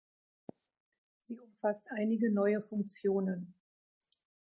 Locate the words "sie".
1.19-1.39